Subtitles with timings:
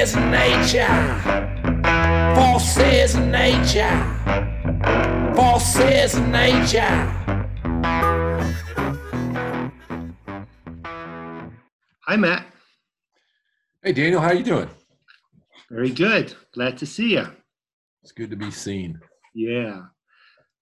[0.00, 1.20] Forces nature.
[2.34, 5.34] Forces of nature.
[5.36, 6.88] Forces of nature.
[12.06, 12.46] Hi, Matt.
[13.82, 14.70] Hey, Daniel, how you doing?
[15.70, 16.32] Very good.
[16.54, 17.26] Glad to see you.
[18.02, 18.98] It's good to be seen.
[19.34, 19.82] Yeah.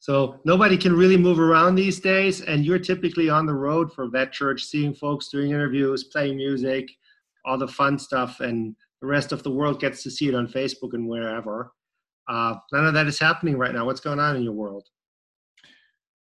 [0.01, 4.09] So nobody can really move around these days, and you're typically on the road for
[4.09, 6.91] Vet Church, seeing folks, doing interviews, playing music,
[7.45, 10.49] all the fun stuff, and the rest of the world gets to see it on
[10.49, 11.73] Facebook and wherever.
[12.29, 13.87] Uh, none of that is happening right now.
[13.87, 14.87] What's going on in your world?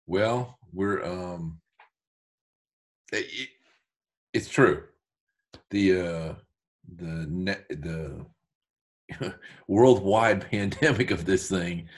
[0.06, 1.60] Well, we're um,
[3.12, 3.48] it,
[4.32, 4.84] it's true.
[5.70, 6.34] The uh,
[6.96, 8.26] the net the
[9.68, 11.88] worldwide pandemic of this thing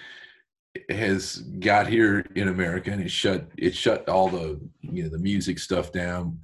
[0.90, 5.18] has got here in America and it shut it shut all the you know the
[5.18, 6.36] music stuff down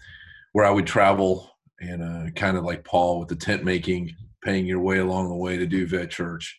[0.53, 4.67] where I would travel and uh, kind of like Paul with the tent making, paying
[4.67, 6.59] your way along the way to do vet church.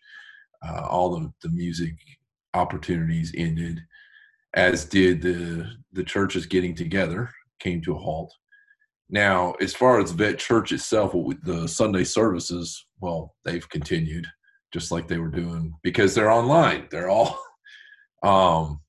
[0.66, 1.96] Uh, all the, the music
[2.54, 3.80] opportunities ended,
[4.54, 7.30] as did the the churches getting together
[7.60, 8.34] came to a halt.
[9.10, 14.26] Now, as far as vet church itself, the Sunday services, well, they've continued
[14.72, 16.88] just like they were doing because they're online.
[16.92, 17.40] They're all.
[18.24, 18.82] Um,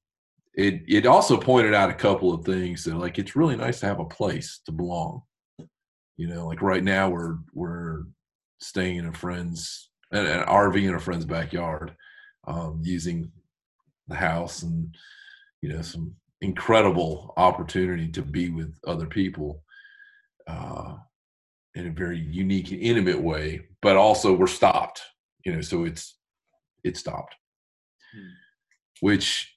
[0.53, 3.87] it it also pointed out a couple of things that like it's really nice to
[3.87, 5.23] have a place to belong.
[6.17, 8.03] You know, like right now we're we're
[8.61, 11.95] staying in a friend's an, an RV in a friend's backyard,
[12.47, 13.31] um, using
[14.09, 14.95] the house and
[15.63, 19.63] you know some incredible opportunity to be with other people
[20.47, 20.97] uh,
[21.75, 23.63] in a very unique and intimate way.
[23.81, 25.03] But also we're stopped,
[25.45, 26.19] you know, so it's
[26.85, 27.35] it stopped,
[28.15, 28.29] hmm.
[29.01, 29.55] which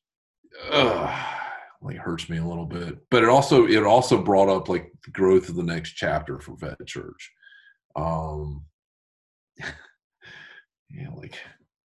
[0.71, 1.44] uh,
[1.85, 2.97] like hurts me a little bit.
[3.11, 6.57] But it also it also brought up like the growth of the next chapter for
[6.57, 7.31] Vet Church.
[7.95, 8.65] Um,
[10.89, 11.37] yeah, like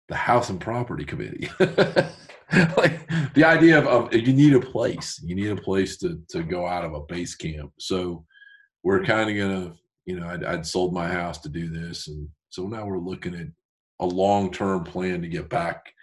[0.08, 1.48] the House and Property Committee.
[2.76, 6.42] like the idea of, of, you need a place, you need a place to to
[6.42, 7.72] go out of a base camp.
[7.78, 8.26] So
[8.82, 9.74] we're kind of gonna,
[10.06, 13.34] you know, I'd, I'd sold my house to do this, and so now we're looking
[13.36, 13.46] at
[14.00, 15.93] a long term plan to get back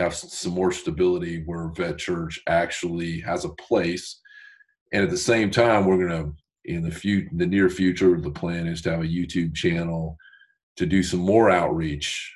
[0.00, 4.20] have some more stability where vet church actually has a place.
[4.92, 6.32] And at the same time we're going to
[6.66, 10.14] in the few the near future the plan is to have a youtube channel
[10.76, 12.30] to do some more outreach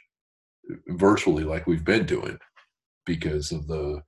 [0.89, 2.39] virtually like we've been doing
[3.05, 4.01] because of the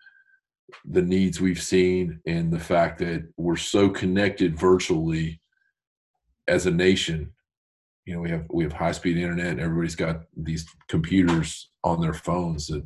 [0.87, 5.41] the needs we've seen and the fact that we're so connected virtually
[6.49, 7.33] as a nation.
[8.05, 12.00] You know we have we have high speed internet and everybody's got these computers on
[12.00, 12.84] their phones that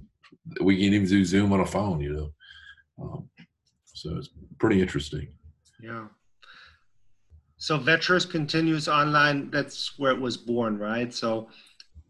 [0.61, 2.31] we can even do Zoom on a phone, you know.
[3.03, 3.29] Um,
[3.85, 5.29] so it's pretty interesting.
[5.83, 6.07] Yeah.
[7.57, 9.51] So Vet Church continues online.
[9.51, 11.13] That's where it was born, right?
[11.13, 11.49] So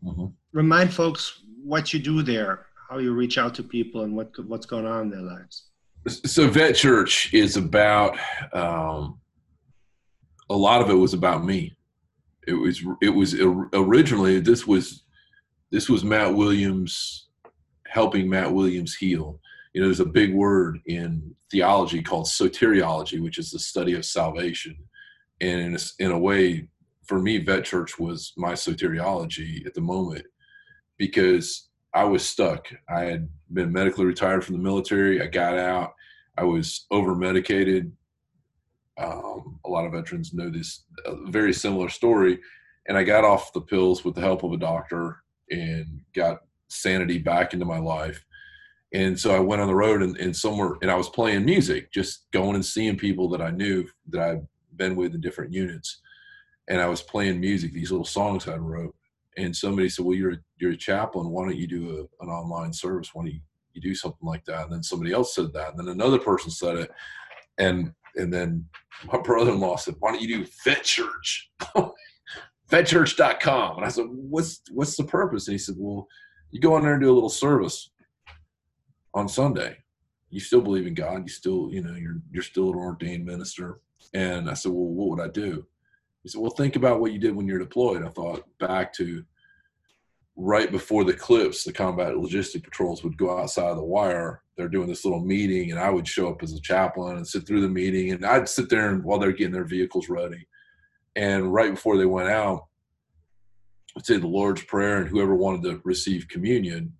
[0.04, 0.26] mm-hmm.
[0.52, 4.66] remind folks what you do there, how you reach out to people, and what what's
[4.66, 5.66] going on in their lives.
[6.08, 8.16] So Vet Church is about
[8.52, 9.20] um,
[10.48, 11.76] a lot of it was about me.
[12.46, 13.34] It was it was
[13.72, 15.04] originally this was
[15.70, 17.29] this was Matt Williams
[17.90, 19.40] helping Matt Williams heal.
[19.72, 24.04] You know, there's a big word in theology called soteriology, which is the study of
[24.04, 24.76] salvation.
[25.40, 26.68] And in a, in a way,
[27.06, 30.24] for me, Vet Church was my soteriology at the moment
[30.98, 32.68] because I was stuck.
[32.88, 35.20] I had been medically retired from the military.
[35.20, 35.94] I got out.
[36.38, 37.90] I was over medicated.
[38.98, 40.84] Um, a lot of veterans know this
[41.26, 42.38] very similar story.
[42.86, 46.40] And I got off the pills with the help of a doctor and got
[46.70, 48.24] sanity back into my life.
[48.92, 51.92] And so I went on the road and, and somewhere, and I was playing music,
[51.92, 56.00] just going and seeing people that I knew that I'd been with in different units.
[56.68, 58.94] And I was playing music, these little songs I wrote.
[59.36, 61.30] And somebody said, "Well, you're a, you're a chaplain.
[61.30, 63.10] Why don't you do a, an online service?
[63.12, 63.40] Why don't you,
[63.74, 66.50] you do something like that?" And then somebody else said that, and then another person
[66.50, 66.90] said it,
[67.56, 68.66] and and then
[69.10, 71.50] my brother-in-law said, "Why don't you do Vet Church?"
[72.70, 76.06] vetchurch.com and i said what's what's the purpose and he said well
[76.50, 77.90] you go in there and do a little service
[79.14, 79.76] on Sunday.
[80.30, 81.22] You still believe in God.
[81.22, 83.80] You still, you know, you're you're still an ordained minister.
[84.14, 85.66] And I said, well, what would I do?
[86.22, 88.04] He said, well, think about what you did when you're deployed.
[88.04, 89.24] I thought back to
[90.36, 94.42] right before the CLPs, the combat logistic patrols would go outside of the wire.
[94.56, 97.46] They're doing this little meeting, and I would show up as a chaplain and sit
[97.46, 98.12] through the meeting.
[98.12, 100.46] And I'd sit there and while they're getting their vehicles ready.
[101.16, 102.66] And right before they went out,
[103.94, 106.92] would say the Lord's Prayer, and whoever wanted to receive communion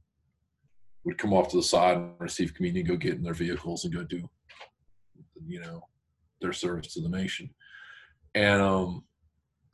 [1.05, 3.95] would come off to the side and receive communion, go get in their vehicles and
[3.95, 4.29] go do,
[5.47, 5.87] you know,
[6.41, 7.49] their service to the nation.
[8.35, 9.05] And um,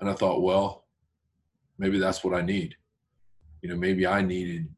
[0.00, 0.84] and I thought, well,
[1.78, 2.76] maybe that's what I need.
[3.66, 4.68] you know, maybe I needed,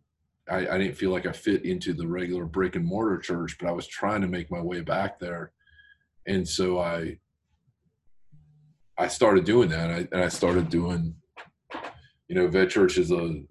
[0.50, 3.68] I, I didn't feel like I fit into the regular brick and mortar church, but
[3.68, 5.52] I was trying to make my way back there.
[6.26, 7.18] And so I,
[8.96, 9.90] I started doing that.
[9.90, 11.14] I, and I started doing,
[12.28, 13.42] you know, vet church is a,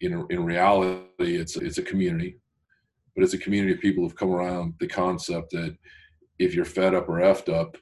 [0.00, 1.04] in, in reality,
[1.36, 2.38] it's, it's a community,
[3.14, 5.76] but it's a community of people who've come around the concept that
[6.38, 7.76] if you're fed up or effed up,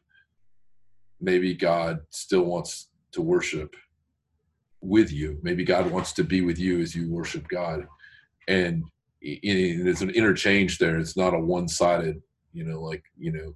[1.21, 3.75] maybe God still wants to worship
[4.81, 5.39] with you.
[5.43, 7.87] Maybe God wants to be with you as you worship God.
[8.47, 8.85] And
[9.23, 10.99] there's an interchange there.
[10.99, 12.23] It's not a one sided,
[12.53, 13.55] you know, like, you know,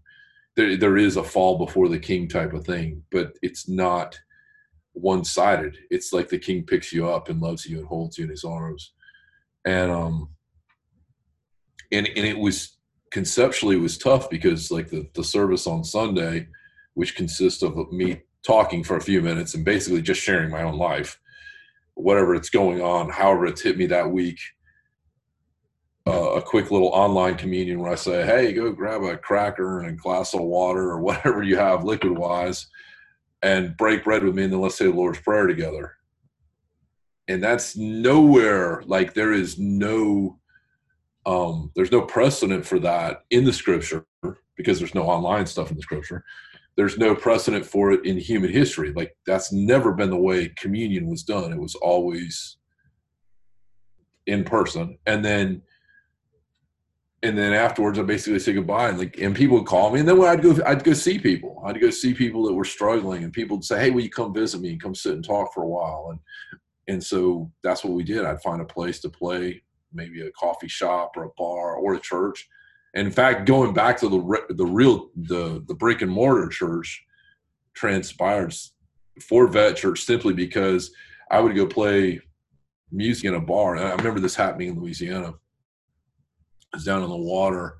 [0.57, 4.19] there, there is a fall before the king type of thing, but it's not
[4.93, 5.77] one sided.
[5.91, 8.45] It's like the king picks you up and loves you and holds you in his
[8.45, 8.93] arms.
[9.65, 10.31] And, um,
[11.91, 12.77] and, and it was
[13.11, 16.49] conceptually it was tough because like the, the service on Sunday,
[16.95, 20.77] which consists of me talking for a few minutes and basically just sharing my own
[20.77, 21.21] life,
[21.95, 24.39] whatever it's going on, however it's hit me that week.
[26.05, 29.89] Uh, a quick little online communion where I say, "Hey, go grab a cracker and
[29.89, 32.67] a glass of water or whatever you have liquid wise,
[33.43, 35.97] and break bread with me, and then let's say the Lord's prayer together."
[37.29, 40.39] And that's nowhere like there is no
[41.25, 44.05] um, there's no precedent for that in the scripture
[44.57, 46.25] because there's no online stuff in the scripture
[46.77, 48.93] there's no precedent for it in human history.
[48.93, 51.53] Like that's never been the way communion was done.
[51.53, 52.57] It was always
[54.27, 54.99] in person.
[55.07, 55.63] And then
[57.23, 60.09] and then afterwards I basically say goodbye and like and people would call me and
[60.09, 61.63] then when I'd go I'd go see people.
[61.65, 64.35] I'd go see people that were struggling and people would say, Hey, will you come
[64.35, 66.09] visit me and come sit and talk for a while?
[66.11, 66.21] And
[66.89, 68.25] and so that's what we did.
[68.25, 72.01] I'd find a place to play, maybe a coffee shop or a bar or a
[72.01, 72.49] church
[72.95, 77.05] and in fact, going back to the the real the the brick and mortar church
[77.75, 78.55] transpired
[79.21, 80.93] for Vet Church simply because
[81.31, 82.21] I would go play
[82.91, 83.77] music in a bar.
[83.77, 85.35] And I remember this happening in Louisiana.
[86.73, 87.77] I was down on the water.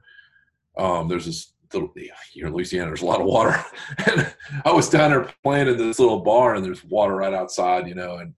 [0.77, 1.93] Um, there's this little
[2.33, 2.89] here in Louisiana.
[2.89, 3.63] There's a lot of water,
[4.07, 4.35] and
[4.65, 7.95] I was down there playing in this little bar, and there's water right outside, you
[7.95, 8.35] know, and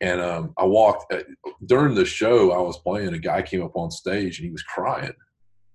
[0.00, 1.22] and um, I walked uh,
[1.64, 2.52] during the show.
[2.52, 3.14] I was playing.
[3.14, 5.14] A guy came up on stage, and he was crying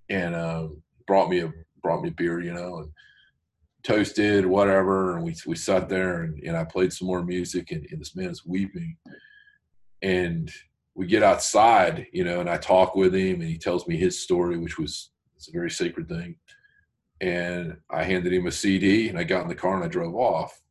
[0.09, 2.91] and um, brought me a brought me beer, you know, and
[3.83, 7.85] toasted whatever, and we we sat there and, and I played some more music, and,
[7.89, 8.95] and this man is weeping,
[10.01, 10.51] and
[11.01, 14.21] we get outside, you know, and I talk with him, and he tells me his
[14.21, 16.35] story, which was it's a very sacred thing,
[17.19, 20.13] and I handed him a CD, and I got in the car and I drove
[20.13, 20.61] off.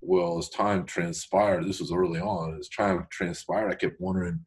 [0.00, 2.58] Well, as time transpired, this was early on.
[2.58, 4.44] As time transpired, I kept wondering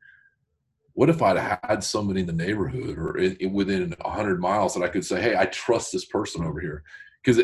[0.96, 4.84] what if I'd had somebody in the neighborhood or in, in within 100 miles that
[4.84, 6.84] I could say, hey, I trust this person over here?
[7.24, 7.42] Because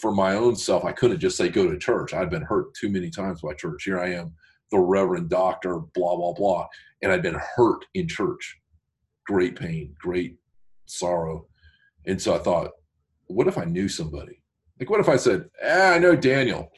[0.00, 2.14] for my own self, I couldn't just say go to church.
[2.14, 3.84] I'd been hurt too many times by church.
[3.84, 4.34] Here I am,
[4.72, 6.66] the reverend doctor, blah, blah, blah.
[7.00, 8.58] And I'd been hurt in church.
[9.26, 10.38] Great pain, great
[10.86, 11.46] sorrow.
[12.06, 12.72] And so I thought,
[13.26, 14.42] what if I knew somebody?
[14.80, 16.72] Like, what if I said, eh, I know Daniel.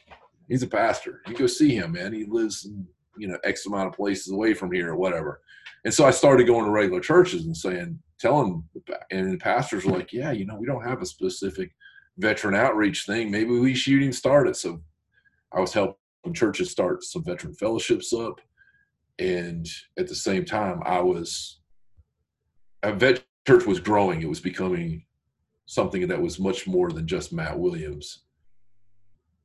[0.47, 1.21] He's a pastor.
[1.27, 2.13] You go see him, man.
[2.13, 2.85] He lives, in,
[3.17, 5.41] you know, X amount of places away from here or whatever
[5.85, 8.67] and so I started going to regular churches and saying, telling,
[9.11, 11.71] and the pastors were like, yeah, you know, we don't have a specific
[12.17, 13.29] veteran outreach thing.
[13.29, 14.55] Maybe we should even start it.
[14.55, 14.81] So
[15.55, 15.95] I was helping
[16.33, 18.41] churches start some veteran fellowships up.
[19.19, 19.65] And
[19.97, 21.61] at the same time, I was,
[22.83, 24.21] a vet church was growing.
[24.21, 25.05] It was becoming
[25.65, 28.23] something that was much more than just Matt Williams.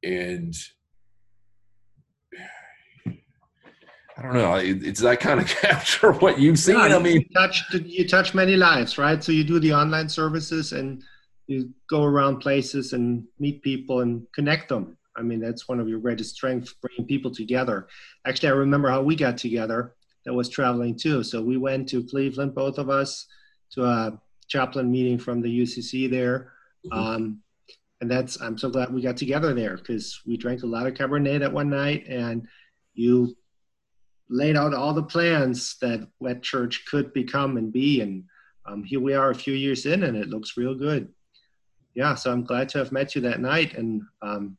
[0.02, 0.54] And
[4.20, 4.54] I don't know.
[4.56, 6.76] It's that kind of capture what you've seen.
[6.76, 9.22] Yeah, I mean, you touch you touch many lives, right?
[9.24, 11.02] So you do the online services and
[11.46, 14.98] you go around places and meet people and connect them.
[15.16, 17.88] I mean, that's one of your greatest strengths, bringing people together.
[18.26, 19.94] Actually, I remember how we got together.
[20.24, 21.22] That was traveling too.
[21.22, 23.26] So we went to Cleveland, both of us,
[23.72, 26.52] to a chaplain meeting from the UCC there.
[26.86, 26.98] Mm-hmm.
[26.98, 27.42] Um,
[28.00, 30.94] and that's I'm so glad we got together there because we drank a lot of
[30.94, 32.46] Cabernet that one night, and
[32.94, 33.36] you
[34.28, 38.00] laid out all the plans that Vet Church could become and be.
[38.00, 38.24] And
[38.64, 41.08] um, here we are a few years in, and it looks real good.
[41.94, 43.74] Yeah, so I'm glad to have met you that night.
[43.74, 44.56] And um,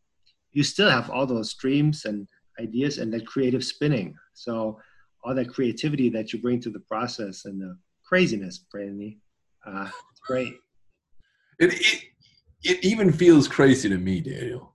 [0.51, 2.27] you still have all those dreams and
[2.59, 4.15] ideas and that creative spinning.
[4.33, 4.79] So
[5.23, 9.19] all that creativity that you bring to the process and the craziness, Brandy,
[9.65, 10.55] uh, it's great.
[11.59, 12.03] It, it
[12.63, 14.73] it even feels crazy to me, Daniel.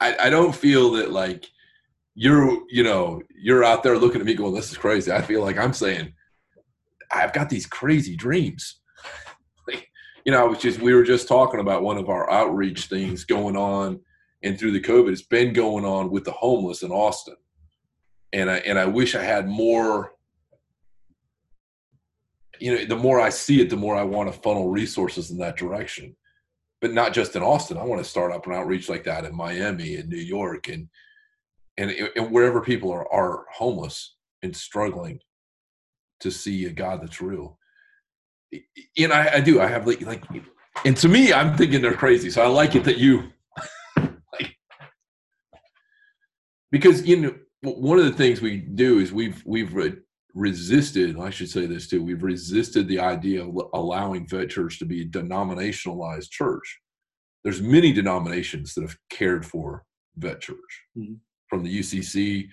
[0.00, 1.46] I, I don't feel that like
[2.20, 5.40] you're you know you're out there looking at me going this is crazy i feel
[5.40, 6.12] like i'm saying
[7.12, 8.80] i've got these crazy dreams
[10.24, 13.24] you know i was just we were just talking about one of our outreach things
[13.24, 14.00] going on
[14.42, 17.36] and through the covid it's been going on with the homeless in austin
[18.32, 20.12] and i and i wish i had more
[22.60, 25.38] you know, the more I see it, the more I want to funnel resources in
[25.38, 26.16] that direction.
[26.80, 27.76] But not just in Austin.
[27.76, 30.88] I want to start up an outreach like that in Miami and New York and
[31.76, 35.20] and, and wherever people are are homeless and struggling
[36.20, 37.58] to see a God that's real.
[38.96, 39.60] And I, I do.
[39.60, 40.24] I have like, like,
[40.84, 42.30] and to me, I'm thinking they're crazy.
[42.30, 43.24] So I like it that you,
[43.96, 44.56] like,
[46.70, 49.74] because you know, one of the things we do is we've we've
[50.34, 51.18] resisted.
[51.18, 52.02] I should say this too.
[52.02, 56.80] We've resisted the idea of allowing Vet Church to be a denominationalized church.
[57.44, 59.84] There's many denominations that have cared for
[60.16, 61.14] Vet Church, mm-hmm.
[61.48, 62.48] from the UCC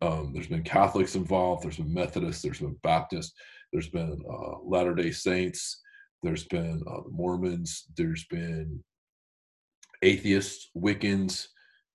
[0.00, 1.64] um, there's been Catholics involved.
[1.64, 2.42] There's been Methodists.
[2.42, 3.34] There's been Baptists.
[3.72, 5.80] There's been uh, Latter Day Saints.
[6.22, 7.86] There's been uh, Mormons.
[7.96, 8.82] There's been
[10.02, 11.46] atheists, Wiccans,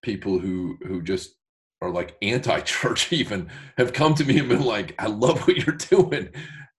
[0.02, 1.36] people who who just
[1.82, 3.12] are like anti-church.
[3.14, 6.30] Even have come to me and been like, "I love what you're doing.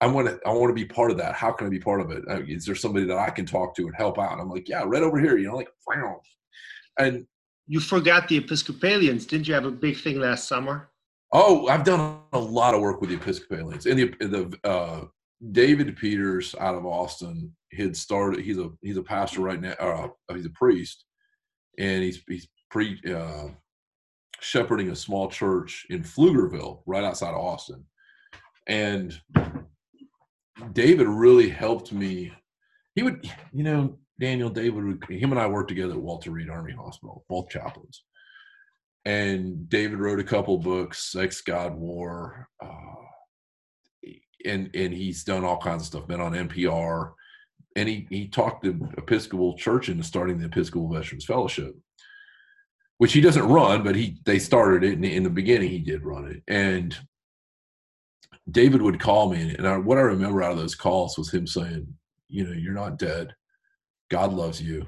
[0.01, 0.39] I want to.
[0.47, 1.35] I want to be part of that.
[1.35, 2.25] How can I be part of it?
[2.29, 4.85] Uh, there somebody that I can talk to and help out?" And I'm like, "Yeah,
[4.87, 5.39] right over here.
[5.39, 6.21] You know, like, wow."
[6.99, 7.27] And
[7.67, 9.55] you forgot the Episcopalians, didn't you?
[9.55, 10.89] Have a big thing last summer.
[11.33, 15.05] Oh, I've done a lot of work with the Episcopalians and the the uh,
[15.53, 17.55] David Peters out of Austin.
[17.77, 18.41] Had started.
[18.41, 19.75] He's a he's a pastor right now.
[19.79, 21.05] Uh, he's a priest,
[21.79, 23.49] and he's he's pre uh,
[24.41, 27.85] shepherding a small church in Pflugerville, right outside of Austin.
[28.67, 29.19] And
[30.73, 32.33] David really helped me.
[32.95, 34.85] He would, you know, Daniel David.
[34.85, 38.03] Would, him and I worked together at Walter Reed Army Hospital, both chaplains
[39.09, 44.09] and David wrote a couple books, Sex, God, War, uh,
[44.45, 46.07] and and he's done all kinds of stuff.
[46.07, 47.13] Been on NPR,
[47.75, 51.75] and he he talked the Episcopal Church into starting the Episcopal Veterans Fellowship,
[52.99, 55.71] which he doesn't run, but he they started it in, in the beginning.
[55.71, 56.97] He did run it, and
[58.51, 61.47] David would call me, and I, what I remember out of those calls was him
[61.47, 61.87] saying,
[62.29, 63.35] "You know, you're not dead.
[64.11, 64.87] God loves you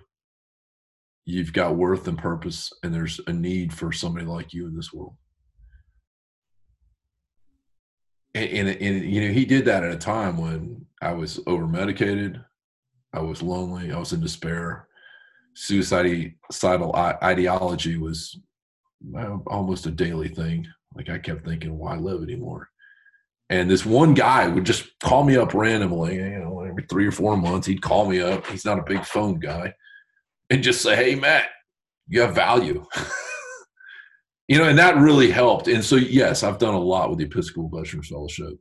[1.31, 4.93] you've got worth and purpose and there's a need for somebody like you in this
[4.93, 5.15] world
[8.35, 11.67] and, and, and, you know he did that at a time when i was over
[11.67, 12.43] medicated
[13.13, 14.89] i was lonely i was in despair
[15.55, 18.39] suicidal ideology was
[19.17, 22.69] uh, almost a daily thing like i kept thinking why live anymore
[23.49, 27.13] and this one guy would just call me up randomly you know every three or
[27.13, 29.73] four months he'd call me up he's not a big phone guy
[30.51, 31.49] and just say, hey, Matt,
[32.09, 32.85] you have value.
[34.49, 35.69] you know, and that really helped.
[35.69, 38.59] And so, yes, I've done a lot with the Episcopal Veterans Fellowship.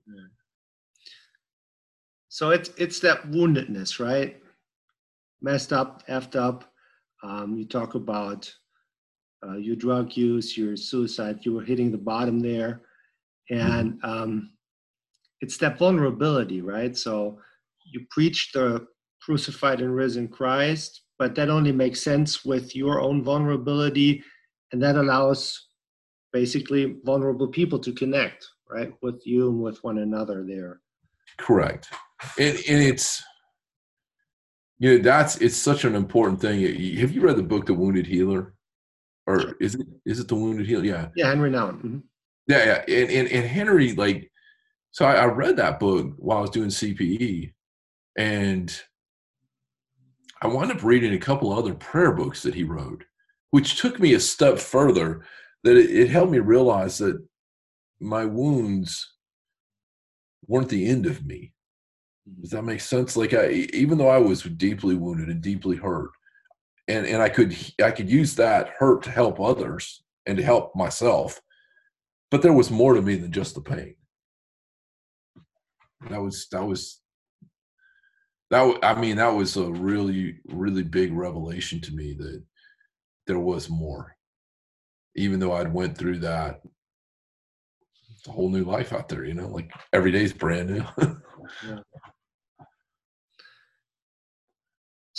[2.31, 4.39] So it's it's that woundedness, right?
[5.41, 6.71] Messed up, effed up.
[7.23, 8.51] Um, you talk about
[9.45, 11.39] uh, your drug use, your suicide.
[11.43, 12.81] You were hitting the bottom there,
[13.49, 14.09] and mm-hmm.
[14.09, 14.51] um,
[15.41, 16.95] it's that vulnerability, right?
[16.97, 17.39] So
[17.85, 18.85] you preach the
[19.21, 24.23] crucified and risen Christ, but that only makes sense with your own vulnerability
[24.71, 25.67] and that allows
[26.31, 30.81] basically vulnerable people to connect right with you and with one another there
[31.37, 31.89] correct
[32.37, 33.23] and it's
[34.79, 36.61] you know that's it's such an important thing
[36.97, 38.53] have you read the book the wounded healer
[39.27, 41.99] or is it is it the wounded healer yeah yeah henry nouwen mm-hmm.
[42.47, 44.31] yeah yeah and, and, and henry like
[44.91, 47.53] so I, I read that book while i was doing cpe
[48.17, 48.81] and
[50.41, 53.03] I wound up reading a couple other prayer books that he wrote,
[53.51, 55.25] which took me a step further.
[55.63, 57.21] That it, it helped me realize that
[57.99, 59.15] my wounds
[60.47, 61.51] weren't the end of me.
[62.41, 63.17] Does that make sense?
[63.17, 66.11] Like I, even though I was deeply wounded and deeply hurt,
[66.87, 70.75] and and I could I could use that hurt to help others and to help
[70.75, 71.41] myself,
[72.31, 73.95] but there was more to me than just the pain.
[76.09, 77.01] That was that was
[78.51, 82.43] that I mean that was a really really big revelation to me that
[83.27, 84.15] there was more.
[85.15, 86.61] Even though I'd went through that,
[88.11, 89.25] it's a whole new life out there.
[89.25, 90.83] You know, like every day is brand new.
[91.67, 91.79] yeah.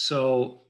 [0.00, 0.62] So,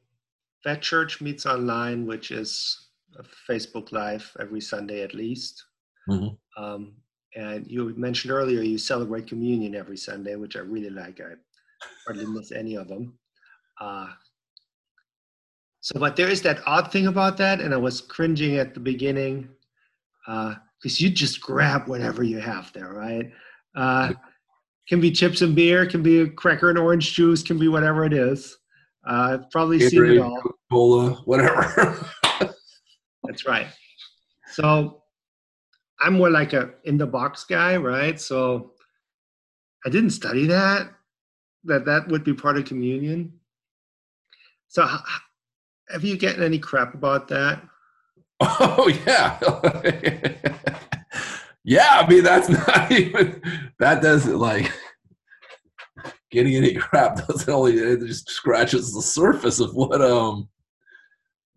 [0.65, 5.67] Vet Church meets online, which is a Facebook Live every Sunday at least.
[6.09, 6.63] Mm-hmm.
[6.63, 6.95] Um,
[7.37, 11.21] and you mentioned earlier you celebrate communion every Sunday, which I really like.
[11.21, 11.35] I
[12.05, 13.17] hardly miss any of them.
[13.81, 14.09] Uh,
[15.81, 18.81] so, but there is that odd thing about that, and I was cringing at the
[18.81, 19.49] beginning
[20.27, 23.31] because uh, you just grab whatever you have there, right?
[23.77, 24.13] Uh,
[24.89, 28.05] can be chips and beer, can be a cracker and orange juice, can be whatever
[28.05, 28.57] it is.
[29.07, 30.43] Uh, I've probably seen it all.
[30.71, 32.07] Cola, whatever.
[33.25, 33.69] That's right.
[34.53, 35.03] So
[36.01, 38.21] I'm more like a in the box guy, right?
[38.21, 38.73] So
[39.87, 40.91] I didn't study that.
[41.65, 43.33] that that would be part of communion.
[44.69, 44.87] So,
[45.89, 47.63] have you gotten any crap about that?
[48.43, 49.39] Oh yeah,
[51.65, 51.89] yeah.
[51.91, 53.43] I mean, that's not even
[53.79, 54.73] that doesn't like
[56.31, 60.49] getting any crap doesn't only it just scratches the surface of what um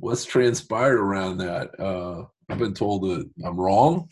[0.04, 1.80] what's transpired around that.
[1.80, 4.10] Uh, I've been told that I'm wrong.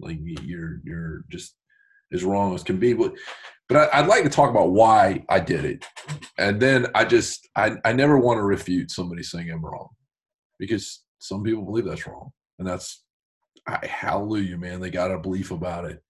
[0.00, 1.54] Like you're you're just
[2.12, 2.92] as wrong as can be.
[2.94, 3.14] But
[3.68, 5.84] but I, would like to talk about why I did it,
[6.38, 9.88] and then I just I I never want to refute somebody saying I'm wrong,
[10.58, 13.04] because some people believe that's wrong, and that's
[13.66, 14.80] I, hallelujah, man.
[14.80, 16.02] They got a belief about it.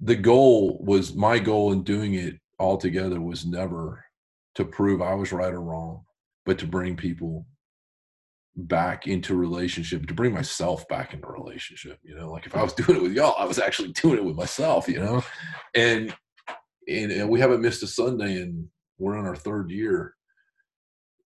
[0.00, 4.04] The goal was my goal in doing it altogether was never
[4.54, 6.04] to prove I was right or wrong,
[6.44, 7.46] but to bring people
[8.56, 12.30] back into relationship to bring myself back into relationship you know?
[12.30, 14.88] Like if i was doing it with y'all i was actually doing it with myself
[14.88, 15.22] you know?
[15.74, 16.14] And
[16.88, 20.14] and, and we haven't missed a sunday and we're in our third year.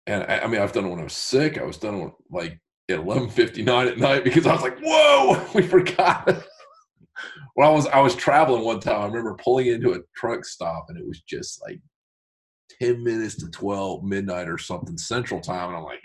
[0.05, 2.13] And I, I mean i've done it when i was sick i was done it
[2.31, 2.59] like
[2.89, 6.45] at 11.59 at night because i was like whoa we forgot
[7.55, 10.86] when i was i was traveling one time i remember pulling into a truck stop
[10.89, 11.79] and it was just like
[12.81, 16.03] 10 minutes to 12 midnight or something central time and i'm like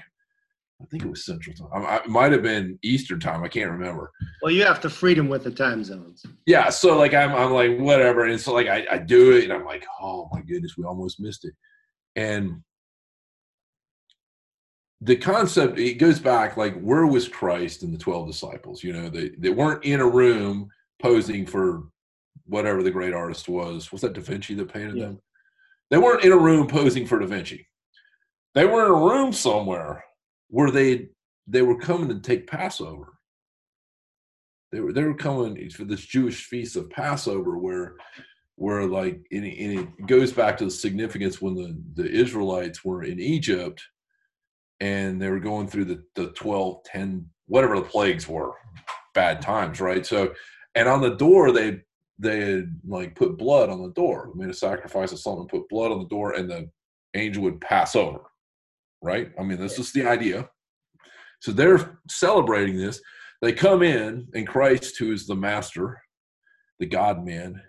[0.82, 1.86] I think it was Central Time.
[1.86, 3.44] I, it might have been Eastern Time.
[3.44, 4.10] I can't remember.
[4.42, 6.24] Well, you have to freedom with the time zones.
[6.46, 9.52] Yeah, so like I'm, I'm like whatever, and so like I, I do it, and
[9.52, 11.54] I'm like, oh my goodness, we almost missed it,
[12.16, 12.62] and
[15.00, 18.82] the concept it goes back like where was Christ and the twelve disciples?
[18.82, 20.68] You know, they they weren't in a room
[21.02, 21.84] posing for
[22.46, 23.92] whatever the great artist was.
[23.92, 25.06] Was that Da Vinci that painted yeah.
[25.06, 25.20] them?
[25.90, 27.66] They weren't in a room posing for Da Vinci.
[28.54, 30.04] They were in a room somewhere
[30.48, 31.08] where they
[31.46, 33.14] they were coming to take Passover.
[34.70, 37.96] They were they were coming for this Jewish feast of Passover, where
[38.56, 43.18] where like and it goes back to the significance when the the Israelites were in
[43.18, 43.82] Egypt
[44.80, 48.52] and they were going through the the 12 10 whatever the plagues were
[49.14, 50.32] bad times right so
[50.74, 51.80] and on the door they
[52.18, 55.68] they had like put blood on the door I made a sacrifice of something put
[55.68, 56.70] blood on the door and the
[57.14, 58.20] angel would pass over
[59.02, 59.32] right?
[59.38, 60.48] I mean, this is the idea.
[61.40, 63.00] So they're celebrating this.
[63.42, 66.00] They come in, and Christ, who is the master,
[66.78, 67.60] the God man,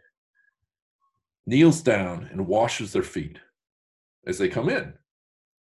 [1.47, 3.39] kneels down and washes their feet
[4.27, 4.93] as they come in.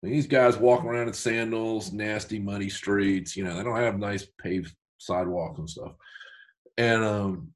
[0.03, 3.37] And these guys walking around in sandals, nasty, muddy streets.
[3.37, 5.93] You know, they don't have nice paved sidewalks and stuff.
[6.79, 7.53] And um,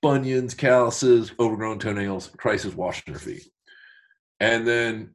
[0.00, 2.30] bunions, calluses, overgrown toenails.
[2.36, 3.44] Christ is washing their feet.
[4.40, 5.14] And then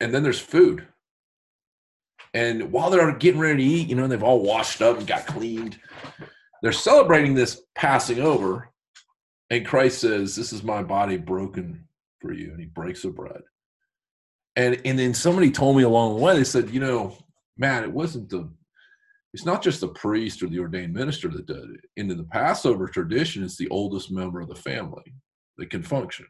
[0.00, 0.86] and then there's food.
[2.32, 5.26] And while they're getting ready to eat, you know, they've all washed up and got
[5.26, 5.78] cleaned.
[6.62, 8.70] They're celebrating this passing over.
[9.50, 11.86] And Christ says, This is my body broken
[12.20, 12.50] for you.
[12.50, 13.42] And he breaks the bread.
[14.56, 17.16] And and then somebody told me along the way, they said, you know,
[17.56, 18.50] man, it wasn't the
[19.32, 21.84] it's not just the priest or the ordained minister that does it.
[21.96, 25.14] In the Passover tradition, it's the oldest member of the family
[25.56, 26.26] that can function.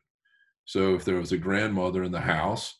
[0.66, 2.76] So if there was a grandmother in the house,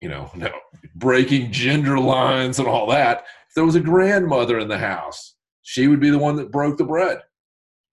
[0.00, 0.50] you know, no,
[0.94, 3.24] breaking gender lines and all that.
[3.48, 6.76] If there was a grandmother in the house, she would be the one that broke
[6.76, 7.20] the bread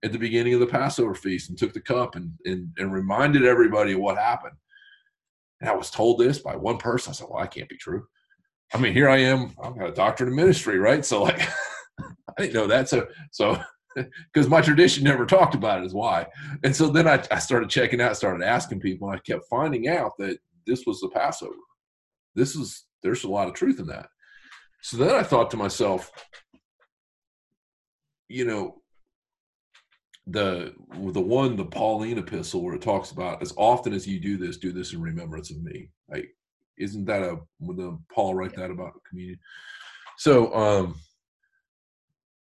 [0.04, 3.46] at the beginning of the Passover feast and took the cup and, and, and reminded
[3.46, 4.56] everybody of what happened.
[5.62, 7.12] And I was told this by one person.
[7.12, 8.06] I said, well, I can't be true.
[8.74, 9.54] I mean, here I am.
[9.62, 11.06] I've got a doctorate in ministry, right?
[11.06, 11.42] So like,
[12.00, 12.88] I didn't know that.
[12.90, 13.62] So, so
[14.34, 16.28] because my tradition never talked about it is why.
[16.64, 19.90] And so then I, I started checking out, started asking people, and I kept finding
[19.90, 21.56] out that this was the Passover
[22.36, 24.08] this is there's a lot of truth in that
[24.82, 26.12] so then i thought to myself
[28.28, 28.82] you know
[30.28, 30.74] the
[31.12, 34.58] the one the pauline epistle where it talks about as often as you do this
[34.58, 36.30] do this in remembrance of me like
[36.82, 39.40] isn't that a the paul write that about communion
[40.18, 40.96] so um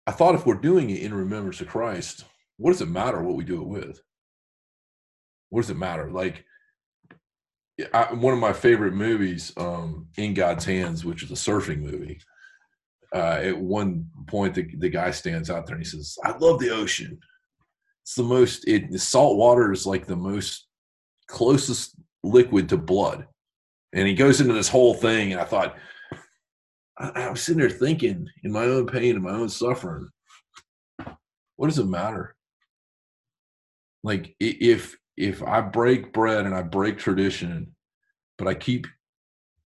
[0.05, 2.25] i thought if we're doing it in remembrance of christ
[2.57, 4.01] what does it matter what we do it with
[5.49, 6.43] what does it matter like
[7.93, 12.19] I, one of my favorite movies, um, In God's Hands, which is a surfing movie.
[13.13, 16.59] Uh, at one point, the, the guy stands out there and he says, "I love
[16.59, 17.19] the ocean.
[18.03, 18.67] It's the most.
[18.67, 20.67] It salt water is like the most
[21.27, 23.27] closest liquid to blood."
[23.97, 25.75] And he goes into this whole thing, and I thought,
[26.99, 30.07] I, I was sitting there thinking, in my own pain and my own suffering,
[31.55, 32.35] what does it matter?
[34.03, 37.75] Like if if I break bread and I break tradition,
[38.37, 38.85] but I keep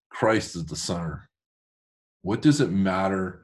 [0.10, 1.30] Christ as the center,
[2.22, 3.42] what does it matter?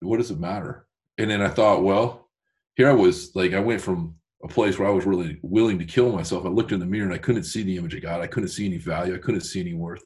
[0.00, 0.86] What does it matter?
[1.18, 2.30] And then I thought, well,
[2.76, 5.84] here I was like, I went from a place where I was really willing to
[5.84, 6.44] kill myself.
[6.44, 8.20] I looked in the mirror and I couldn't see the image of God.
[8.20, 9.14] I couldn't see any value.
[9.14, 10.02] I couldn't see any worth.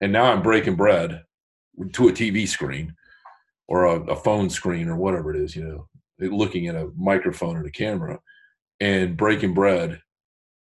[0.00, 1.22] And now I'm breaking bread
[1.92, 2.94] to a TV screen
[3.68, 7.56] or a, a phone screen or whatever it is, you know, looking at a microphone
[7.56, 8.18] or a camera
[8.80, 10.00] and breaking bread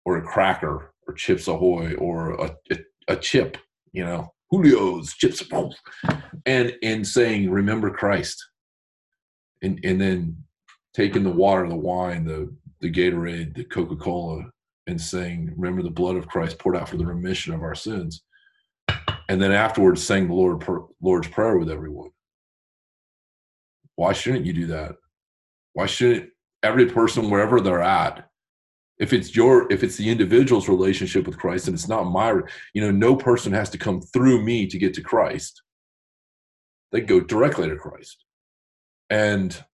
[0.04, 2.76] or a cracker or chips ahoy or a, a,
[3.08, 3.56] a chip,
[3.92, 5.42] you know, Julio's chips
[6.46, 8.44] and and saying, remember Christ.
[9.62, 10.36] And and then
[10.94, 14.44] taking the water, the wine, the the Gatorade, the Coca Cola,
[14.86, 18.22] and saying, "Remember the blood of Christ poured out for the remission of our sins,"
[19.30, 20.62] and then afterwards saying the Lord
[21.00, 22.10] Lord's prayer with everyone.
[23.96, 24.96] Why shouldn't you do that?
[25.72, 26.28] Why shouldn't
[26.62, 28.28] every person, wherever they're at,
[28.98, 32.34] if it's your if it's the individual's relationship with Christ and it's not my,
[32.74, 35.62] you know, no person has to come through me to get to Christ.
[36.92, 38.26] They go directly to Christ,
[39.08, 39.64] and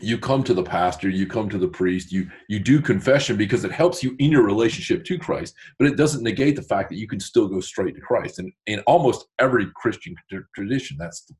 [0.00, 3.64] you come to the pastor you come to the priest you you do confession because
[3.64, 6.96] it helps you in your relationship to christ but it doesn't negate the fact that
[6.96, 8.38] you can still go straight to christ.
[8.38, 10.14] And in almost every christian
[10.54, 11.34] tradition that's the,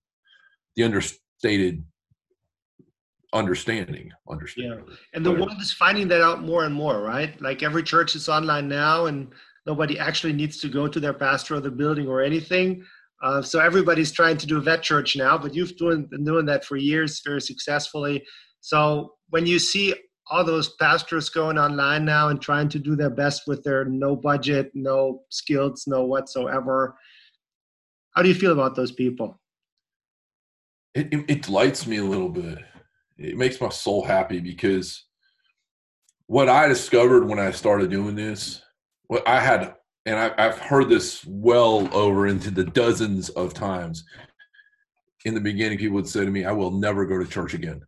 [0.76, 1.84] the understated
[3.32, 4.84] understanding understanding.
[4.88, 4.94] Yeah.
[5.14, 7.40] And the world is finding that out more and more right?
[7.40, 9.28] Like every church is online now and
[9.66, 12.84] nobody actually needs to go to their pastor or the building or anything.
[13.22, 16.46] Uh, so everybody's trying to do a vet church now, but you've doing, been doing
[16.46, 18.24] that for years very successfully.
[18.60, 19.94] So when you see
[20.30, 24.14] all those pastors going online now and trying to do their best with their no
[24.14, 26.96] budget, no skills, no whatsoever,
[28.14, 29.40] how do you feel about those people?
[30.94, 32.58] It, it, it delights me a little bit.
[33.18, 35.04] It makes my soul happy because
[36.26, 38.62] what I discovered when I started doing this,
[39.08, 39.74] what I had,
[40.06, 44.04] and I, I've heard this well over into the dozens of times.
[45.24, 47.82] In the beginning, people would say to me, I will never go to church again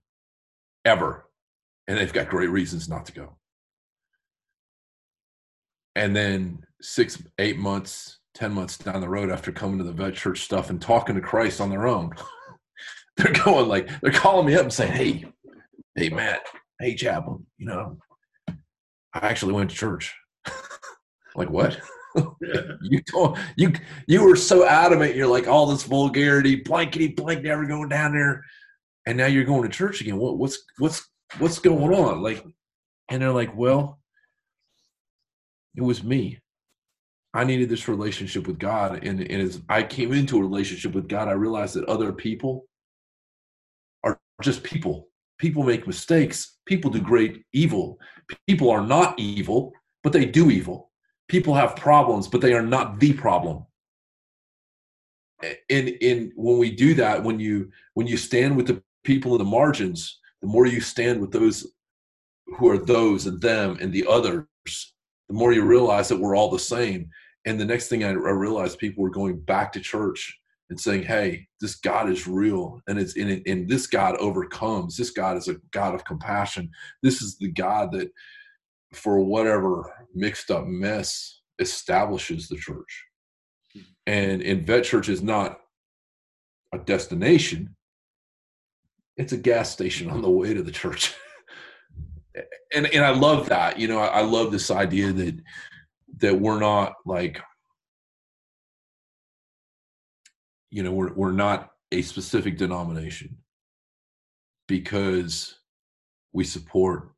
[0.85, 1.27] ever.
[1.88, 3.37] And they've got great reasons not to go.
[5.95, 10.14] And then six, eight months, 10 months down the road after coming to the vet
[10.14, 12.12] church stuff and talking to Christ on their own,
[13.16, 15.25] they're going like, they're calling me up and saying, Hey,
[15.95, 16.47] hey, Matt,
[16.81, 17.99] hey, Chaplain, you know,
[18.49, 20.14] I actually went to church.
[21.35, 21.79] like, what?
[22.83, 23.73] you told you
[24.07, 25.14] you were so adamant.
[25.14, 28.45] You're like all this vulgarity, blankety blank, never going down there
[29.06, 30.16] and now you're going to church again.
[30.16, 32.22] What, what's what's what's going on?
[32.22, 32.44] Like,
[33.08, 34.00] and they're like, well,
[35.76, 36.38] it was me.
[37.34, 41.08] I needed this relationship with God, and, and as I came into a relationship with
[41.08, 42.66] God, I realized that other people
[44.04, 45.08] are just people.
[45.38, 46.58] People make mistakes.
[46.66, 47.98] People do great evil.
[48.46, 49.72] People are not evil,
[50.04, 50.90] but they do evil.
[51.26, 53.64] People have problems, but they are not the problem
[55.42, 59.38] and in when we do that when you when you stand with the people in
[59.38, 61.66] the margins, the more you stand with those
[62.58, 64.46] who are those and them and the others,
[65.28, 67.08] the more you realize that we're all the same.
[67.44, 70.38] And the next thing I, I realized, people were going back to church
[70.70, 74.96] and saying, "Hey, this God is real, and it's in and this God overcomes.
[74.96, 76.70] This God is a God of compassion.
[77.02, 78.10] This is the God that,
[78.92, 83.04] for whatever mixed up mess, establishes the church.
[83.72, 83.80] Hmm.
[84.06, 85.60] And in vet church is not
[86.72, 87.74] a destination;
[89.16, 91.14] it's a gas station on the way to the church.
[92.75, 93.79] and and I love that.
[93.79, 95.40] You know, I, I love this idea that
[96.18, 97.40] that we're not like
[100.72, 103.37] you know, we're we're not a specific denomination
[104.66, 105.59] because
[106.33, 107.12] we support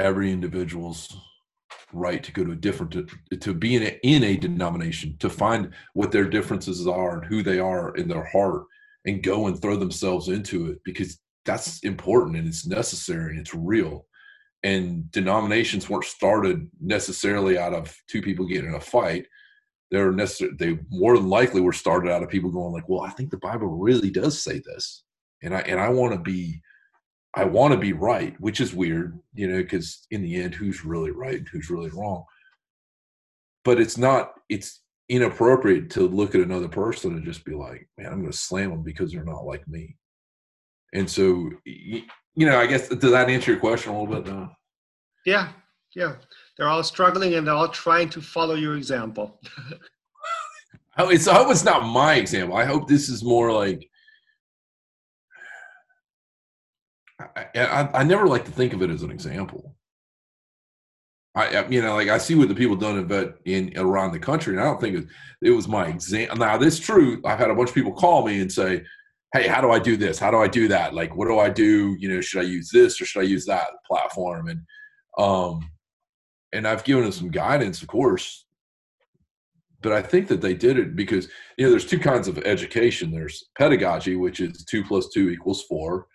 [0.00, 1.16] every individual's
[1.92, 3.06] right to go to a different to,
[3.36, 7.42] to be in a, in a denomination to find what their differences are and who
[7.42, 8.64] they are in their heart
[9.06, 13.54] and go and throw themselves into it because that's important and it's necessary and it's
[13.54, 14.06] real.
[14.64, 19.26] And denominations weren't started necessarily out of two people getting in a fight.
[19.90, 20.52] They're necessary.
[20.58, 23.38] They more than likely were started out of people going like, "Well, I think the
[23.38, 25.04] Bible really does say this,
[25.42, 26.60] and I and I want to be,
[27.34, 30.84] I want to be right," which is weird, you know, because in the end, who's
[30.84, 32.24] really right and who's really wrong?
[33.64, 34.32] But it's not.
[34.50, 38.36] It's inappropriate to look at another person and just be like, man, I'm going to
[38.36, 39.96] slam them because they're not like me.
[40.92, 42.02] And so, you
[42.36, 44.24] know, I guess does that answer your question a little bit?
[44.24, 44.48] Though?
[45.26, 45.50] Yeah,
[45.94, 46.16] yeah.
[46.56, 49.40] They're all struggling and they're all trying to follow your example.
[50.98, 52.56] oh, it's I hope it's not my example.
[52.56, 53.88] I hope this is more like.
[57.36, 59.76] I, I, I never like to think of it as an example.
[61.38, 62.98] I, you know, like I see what the people done
[63.44, 65.06] in in around the country, and I don't think it,
[65.40, 66.36] it was my exam.
[66.38, 67.20] Now, this true.
[67.24, 68.82] I've had a bunch of people call me and say,
[69.32, 70.18] hey, how do I do this?
[70.18, 70.94] How do I do that?
[70.94, 71.96] Like, what do I do?
[71.98, 74.48] You know, should I use this or should I use that platform?
[74.48, 74.60] And
[75.18, 75.70] um,
[76.52, 78.46] and I've given them some guidance, of course.
[79.80, 83.12] But I think that they did it because you know there's two kinds of education.
[83.12, 86.08] There's pedagogy, which is two plus two equals four.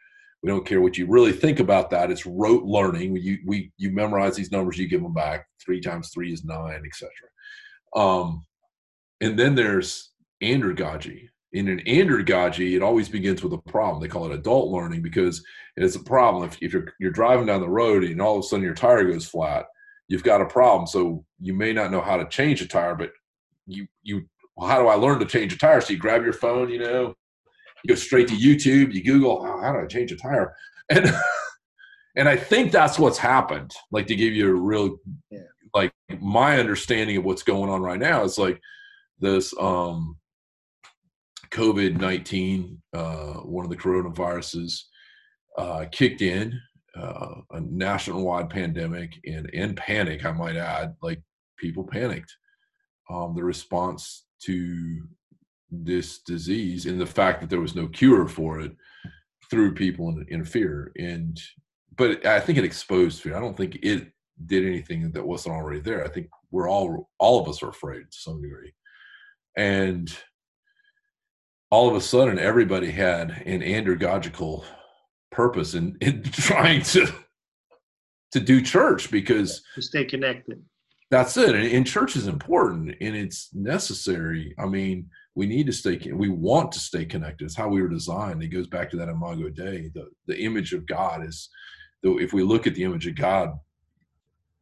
[0.44, 2.12] We don't care what you really think about that.
[2.12, 3.16] It's rote learning.
[3.16, 5.48] You we you memorize these numbers, you give them back.
[5.64, 7.10] Three times three is nine, etc.
[7.96, 8.46] Um,
[9.22, 10.12] and then there's
[10.44, 14.02] andragogy, in an andragogy, it always begins with a problem.
[14.02, 15.44] They call it adult learning because
[15.78, 16.44] it's a problem.
[16.44, 19.04] If, if you're, you're driving down the road and all of a sudden your tire
[19.04, 19.66] goes flat,
[20.08, 20.88] you've got a problem.
[20.88, 23.12] So you may not know how to change a tire, but
[23.68, 24.24] you, you,
[24.56, 25.80] well, how do I learn to change a tire?
[25.80, 27.14] So you grab your phone, you know,
[27.84, 30.56] you go straight to YouTube, you Google, oh, how do I change a tire?
[30.90, 31.12] And,
[32.16, 33.72] and I think that's what's happened.
[33.92, 34.98] Like to give you a real,
[35.30, 35.40] yeah.
[35.74, 38.60] like my understanding of what's going on right now is like
[39.20, 40.18] this, um,
[41.52, 44.82] COVID 19, uh, one of the coronaviruses,
[45.58, 46.60] uh, kicked in,
[46.96, 51.22] uh, a nationwide pandemic and, and panic, I might add, like
[51.58, 52.36] people panicked.
[53.10, 55.08] Um, the response to
[55.84, 58.76] this disease and the fact that there was no cure for it
[59.50, 60.92] threw people in, in fear.
[60.98, 61.40] And,
[61.98, 63.36] but I think it exposed fear.
[63.36, 64.12] I don't think it
[64.46, 66.04] did anything that wasn't already there.
[66.04, 68.74] I think we're all, all of us are afraid to some degree.
[69.56, 70.16] And,
[71.74, 74.64] all of a sudden everybody had an andragogical
[75.32, 77.12] purpose in, in trying to
[78.32, 80.62] to do church because to stay connected
[81.10, 85.74] that's it and, and, church is important and it's necessary i mean we need to
[85.74, 88.98] stay we want to stay connected it's how we were designed it goes back to
[88.98, 91.50] that imago dei the, the image of god is
[92.04, 93.50] if we look at the image of god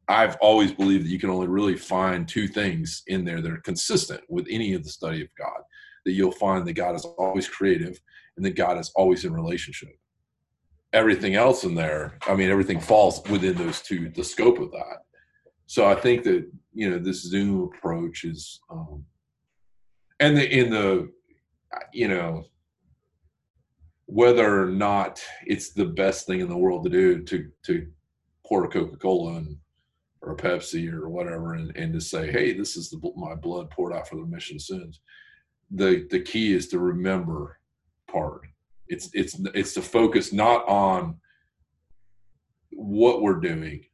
[0.07, 3.61] i've always believed that you can only really find two things in there that are
[3.61, 5.61] consistent with any of the study of god
[6.05, 7.99] that you'll find that God is always creative
[8.35, 9.97] and that God is always in relationship.
[10.93, 14.97] Everything else in there, I mean, everything falls within those two, the scope of that.
[15.67, 19.05] So I think that you know this Zoom approach is, um,
[20.21, 21.11] and the in the,
[21.91, 22.45] you know,
[24.05, 27.87] whether or not it's the best thing in the world to do to to
[28.45, 29.57] pour a Coca Cola and
[30.21, 33.71] or a Pepsi or whatever, and, and to say, hey, this is the, my blood
[33.71, 34.99] poured out for the remission of sins
[35.71, 37.59] the the key is to remember
[38.07, 38.41] part.
[38.87, 41.17] It's it's it's to focus not on
[42.71, 43.85] what we're doing,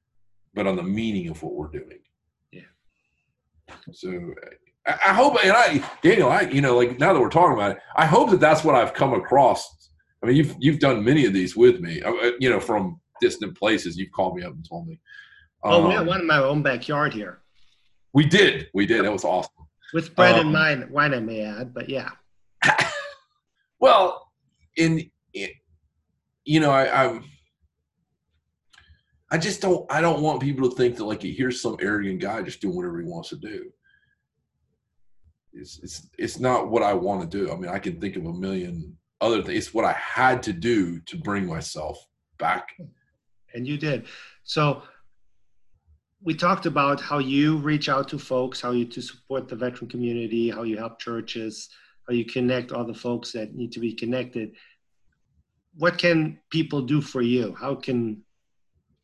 [0.54, 2.00] but on the meaning of what we're doing.
[2.52, 2.62] Yeah.
[3.94, 4.34] So
[4.88, 7.78] I, hope, and I Daniel, I you know, like now that we're talking about it,
[7.96, 9.90] I hope that that's what I've come across.
[10.24, 13.00] I mean, you've you've done many of these with me, uh, uh, you know, from
[13.22, 13.98] distant places.
[13.98, 15.00] You've called me up and told me.
[15.64, 17.42] Oh, um, we had one in my own backyard here.
[18.14, 19.04] We did, we did.
[19.04, 19.58] That was awesome
[19.94, 22.10] with bread um, and wine, wine I may add, but yeah.
[23.80, 24.30] well,
[24.76, 25.50] in, in,
[26.46, 27.24] you know, I, I'm.
[29.30, 29.90] I just don't.
[29.92, 33.02] I don't want people to think that like here's some arrogant guy just doing whatever
[33.02, 33.72] he wants to do.
[35.58, 37.52] It's it's it's not what I want to do.
[37.52, 39.58] I mean, I can think of a million other things.
[39.66, 41.98] It's what I had to do to bring myself
[42.38, 42.70] back.
[43.54, 44.06] And you did.
[44.44, 44.84] So
[46.22, 49.90] we talked about how you reach out to folks, how you to support the veteran
[49.90, 51.70] community, how you help churches,
[52.08, 54.52] how you connect all the folks that need to be connected.
[55.78, 57.56] What can people do for you?
[57.56, 58.24] How can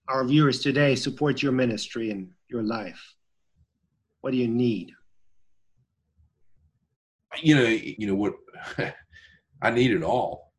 [0.08, 3.16] our viewers today support your ministry and your life?
[4.22, 4.92] What do you need?
[7.42, 8.34] You know, you know what
[9.62, 10.54] I need it all.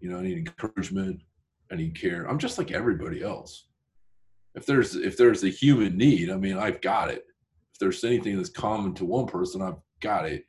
[0.00, 1.20] You know, I need encouragement,
[1.70, 2.24] I need care.
[2.24, 3.66] I'm just like everybody else
[4.56, 7.24] if there's if there's a human need, I mean, I've got it.
[7.72, 10.44] If there's anything that's common to one person, I've got it.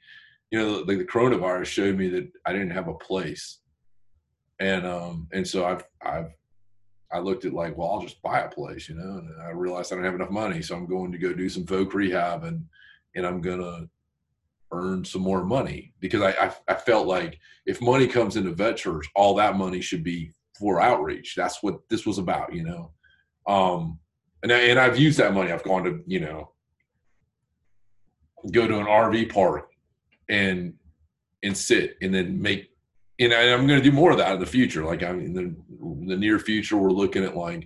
[0.49, 3.59] You know, like the coronavirus showed me that I didn't have a place,
[4.59, 6.31] and um, and so I've I've
[7.11, 9.91] I looked at like, well, I'll just buy a place, you know, and I realized
[9.91, 12.63] I don't have enough money, so I'm going to go do some folk rehab and
[13.15, 13.89] and I'm gonna
[14.71, 18.77] earn some more money because I, I, I felt like if money comes into vet
[18.77, 21.35] church, all that money should be for outreach.
[21.35, 22.91] That's what this was about, you know.
[23.47, 23.99] Um,
[24.43, 25.51] and, I, and I've used that money.
[25.51, 26.51] I've gone to, you know,
[28.51, 29.71] go to an RV park
[30.29, 30.73] and,
[31.43, 32.69] and sit and then make,
[33.19, 34.83] and I, am going to do more of that in the future.
[34.83, 35.55] Like I'm in the,
[36.07, 37.65] the near future, we're looking at like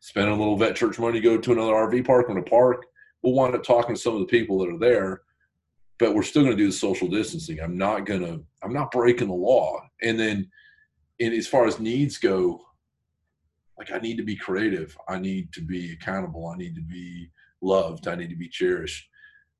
[0.00, 2.86] spending a little vet church money, go to another RV park in a park.
[3.22, 5.22] We'll wind up talking to some of the people that are there,
[5.98, 7.60] but we're still going to do the social distancing.
[7.60, 9.80] I'm not going to, I'm not breaking the law.
[10.02, 10.48] And then,
[11.20, 12.60] and as far as needs go,
[13.78, 14.96] like I need to be creative.
[15.08, 16.46] I need to be accountable.
[16.48, 17.30] I need to be
[17.60, 18.08] loved.
[18.08, 19.08] I need to be cherished.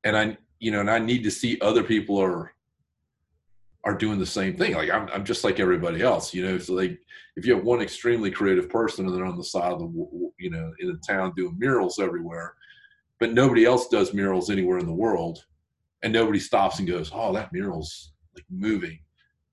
[0.04, 2.52] And I, you know, and I need to see other people are
[3.84, 4.74] are doing the same thing.
[4.74, 6.58] Like I'm, I'm just like everybody else, you know.
[6.58, 6.98] So like,
[7.36, 10.50] if you have one extremely creative person and they're on the side of the, you
[10.50, 12.54] know, in the town doing murals everywhere,
[13.20, 15.44] but nobody else does murals anywhere in the world,
[16.02, 19.00] and nobody stops and goes, "Oh, that mural's like moving."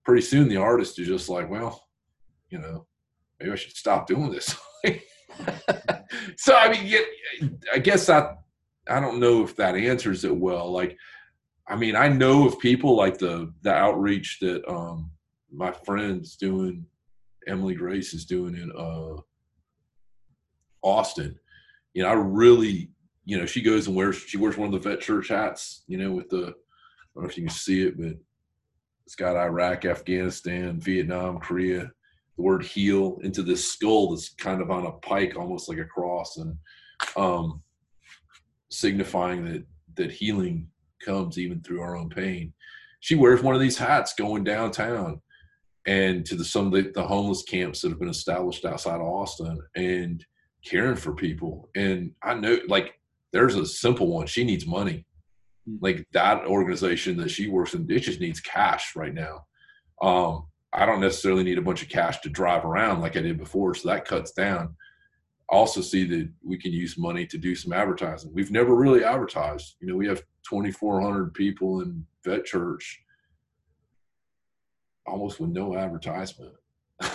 [0.04, 1.88] Pretty soon, the artist is just like, "Well,
[2.50, 2.88] you know,
[3.40, 4.56] maybe I should stop doing this."
[6.38, 8.38] so I mean, yeah, I guess that
[8.88, 10.72] I don't know if that answers it well.
[10.72, 10.98] Like,
[11.68, 15.12] I mean, I know of people like the the outreach that um
[15.52, 16.86] my friends doing,
[17.48, 19.22] Emily Grace is doing in uh
[20.84, 21.38] Austin.
[21.94, 22.92] You know, I really
[23.26, 25.98] you know, she goes and wears she wears one of the vet church hats, you
[25.98, 28.14] know, with the I don't know if you can see it, but
[29.06, 31.92] it's got Iraq, Afghanistan, Vietnam, Korea,
[32.38, 35.86] the word heal into this skull that's kind of on a pike, almost like a
[35.86, 36.56] cross, and
[37.16, 37.62] um,
[38.70, 40.70] signifying that that healing
[41.04, 42.54] comes even through our own pain.
[43.00, 45.22] She wears one of these hats going downtown
[45.86, 49.08] and to the some of the, the homeless camps that have been established outside of
[49.08, 50.26] Austin and
[50.66, 51.70] caring for people.
[51.76, 53.00] And I know like
[53.34, 54.28] there's a simple one.
[54.28, 55.06] She needs money.
[55.68, 55.78] Hmm.
[55.82, 59.46] Like that organization that she works in, it just needs cash right now.
[60.02, 63.38] Um, I don't necessarily need a bunch of cash to drive around like I did
[63.38, 64.76] before, so that cuts down.
[65.48, 68.32] Also, see that we can use money to do some advertising.
[68.34, 69.76] We've never really advertised.
[69.80, 73.02] You know, we have 2,400 people in Vet Church,
[75.06, 76.54] almost with no advertisement.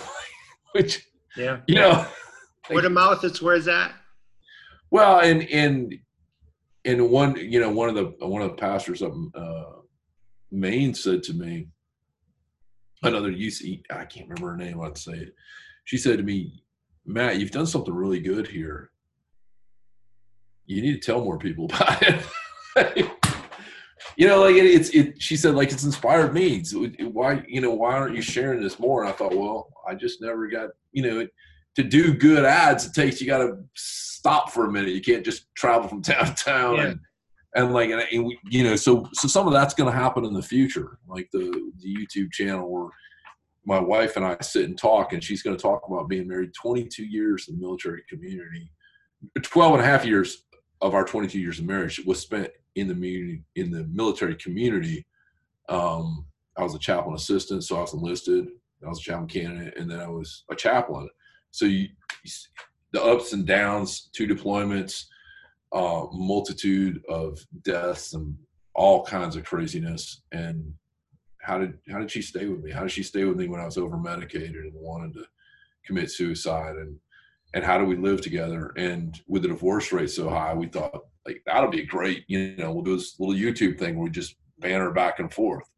[0.71, 2.07] Which, yeah, you know,
[2.69, 3.93] word of mouth is where is that?
[4.91, 5.95] Well, and and
[6.85, 9.63] and one you know one of the one of the pastors up uh,
[10.51, 11.69] Maine said to me,
[13.03, 14.81] another UC I can't remember her name.
[14.81, 15.35] I'd say it.
[15.85, 16.63] She said to me,
[17.05, 18.91] Matt, you've done something really good here.
[20.65, 22.25] You need to tell more people about it.
[24.15, 25.21] you know, like it, it's it.
[25.21, 26.63] She said, like it's inspired me.
[26.63, 29.03] So why, you know, why aren't you sharing this more?
[29.03, 31.27] And I thought, well, I just never got, you know,
[31.75, 32.85] to do good ads.
[32.85, 34.93] It takes you got to stop for a minute.
[34.93, 36.85] You can't just travel from town to town yeah.
[36.87, 36.99] and
[37.55, 40.25] and like and, and we, you know so so some of that's going to happen
[40.25, 42.89] in the future like the the youtube channel where
[43.65, 46.51] my wife and i sit and talk and she's going to talk about being married
[46.53, 48.71] 22 years in the military community
[49.41, 50.45] 12 and a half years
[50.81, 55.05] of our 22 years of marriage was spent in the in the military community
[55.69, 56.25] um,
[56.57, 58.47] i was a chaplain assistant so i was enlisted
[58.85, 61.07] i was a chaplain candidate and then i was a chaplain
[61.51, 61.87] so you,
[62.91, 65.05] the ups and downs two deployments
[65.73, 68.35] uh, multitude of deaths and
[68.73, 70.21] all kinds of craziness.
[70.31, 70.73] And
[71.41, 72.71] how did how did she stay with me?
[72.71, 75.25] How did she stay with me when I was over medicated and wanted to
[75.85, 76.75] commit suicide?
[76.75, 76.97] And
[77.53, 78.73] and how do we live together?
[78.77, 82.25] And with the divorce rate so high, we thought like that'll be great.
[82.27, 85.69] You know, we'll do this little YouTube thing where we just banter back and forth.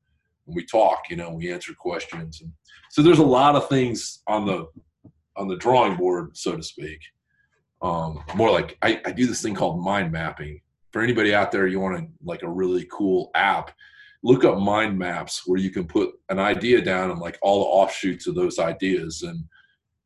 [0.47, 2.41] And we talk, you know, we answer questions.
[2.41, 2.51] And
[2.89, 4.67] so there's a lot of things on the
[5.36, 7.00] on the drawing board, so to speak
[7.84, 10.62] um, more like I, I do this thing called mind mapping.
[10.91, 13.72] For anybody out there, you want to like a really cool app,
[14.24, 17.69] look up mind maps where you can put an idea down and like all the
[17.69, 19.24] offshoots of those ideas.
[19.24, 19.43] And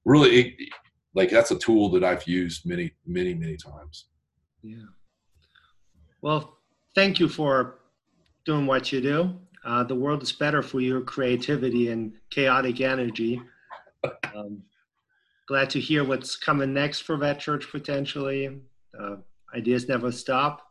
[0.05, 0.69] really, it,
[1.13, 4.05] like that's a tool that I've used many, many, many times.
[4.63, 4.77] Yeah.
[6.21, 6.57] Well,
[6.95, 7.79] thank you for
[8.45, 9.37] doing what you do.
[9.63, 13.41] Uh, the world is better for your creativity and chaotic energy.
[14.35, 14.61] Um,
[15.47, 18.59] glad to hear what's coming next for Vet Church potentially.
[18.97, 19.15] Uh,
[19.55, 20.61] ideas never stop.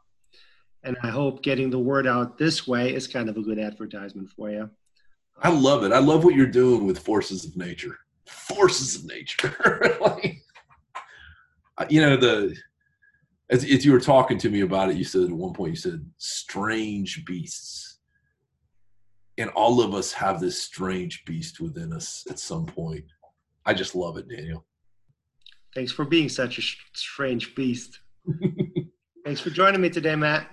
[0.84, 4.30] And I hope getting the word out this way is kind of a good advertisement
[4.30, 4.70] for you.
[5.42, 5.92] I love it.
[5.92, 7.98] I love what you're doing with Forces of Nature.
[8.26, 9.96] Forces of Nature.
[10.00, 10.42] like,
[11.90, 12.56] you know, the
[13.50, 15.76] as, as you were talking to me about it, you said at one point, you
[15.76, 17.98] said, strange beasts.
[19.38, 23.04] And all of us have this strange beast within us at some point.
[23.66, 24.64] I just love it, Daniel.
[25.74, 26.62] Thanks for being such a
[26.94, 27.98] strange beast.
[29.24, 30.48] Thanks for joining me today, Matt.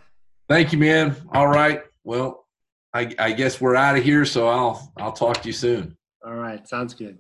[0.49, 1.15] Thank you, man.
[1.31, 1.83] All right.
[2.03, 2.47] Well,
[2.93, 5.95] I, I guess we're out of here, so I'll I'll talk to you soon.
[6.25, 6.67] All right.
[6.67, 7.19] Sounds good.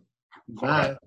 [0.49, 0.97] Bye.